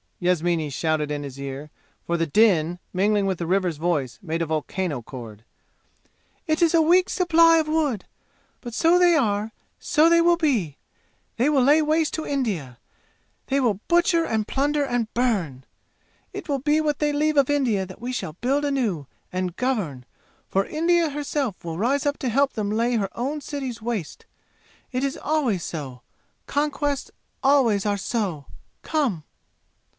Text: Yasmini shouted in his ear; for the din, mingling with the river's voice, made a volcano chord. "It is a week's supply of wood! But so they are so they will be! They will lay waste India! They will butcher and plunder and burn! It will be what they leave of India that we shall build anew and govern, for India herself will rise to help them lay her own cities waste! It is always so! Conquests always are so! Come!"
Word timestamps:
Yasmini 0.19 0.69
shouted 0.69 1.09
in 1.09 1.23
his 1.23 1.39
ear; 1.39 1.71
for 2.05 2.15
the 2.15 2.27
din, 2.27 2.77
mingling 2.93 3.25
with 3.25 3.37
the 3.39 3.45
river's 3.47 3.77
voice, 3.77 4.19
made 4.21 4.41
a 4.41 4.45
volcano 4.45 5.01
chord. 5.01 5.43
"It 6.45 6.61
is 6.61 6.75
a 6.75 6.81
week's 6.81 7.13
supply 7.13 7.57
of 7.57 7.67
wood! 7.67 8.05
But 8.61 8.75
so 8.75 8.99
they 8.99 9.15
are 9.15 9.51
so 9.79 10.09
they 10.09 10.21
will 10.21 10.37
be! 10.37 10.77
They 11.37 11.49
will 11.49 11.63
lay 11.63 11.81
waste 11.81 12.17
India! 12.19 12.77
They 13.47 13.59
will 13.59 13.79
butcher 13.87 14.23
and 14.23 14.47
plunder 14.47 14.83
and 14.85 15.11
burn! 15.15 15.65
It 16.33 16.47
will 16.49 16.59
be 16.59 16.81
what 16.81 16.99
they 16.99 17.13
leave 17.13 17.37
of 17.37 17.49
India 17.49 17.85
that 17.87 18.01
we 18.01 18.11
shall 18.11 18.33
build 18.41 18.63
anew 18.63 19.07
and 19.31 19.55
govern, 19.55 20.05
for 20.47 20.65
India 20.65 21.09
herself 21.09 21.63
will 21.63 21.79
rise 21.79 22.07
to 22.19 22.29
help 22.29 22.53
them 22.53 22.71
lay 22.71 22.95
her 22.95 23.09
own 23.13 23.41
cities 23.41 23.81
waste! 23.81 24.25
It 24.91 25.03
is 25.03 25.17
always 25.17 25.63
so! 25.63 26.01
Conquests 26.45 27.09
always 27.43 27.87
are 27.87 27.97
so! 27.97 28.45
Come!" 28.83 29.23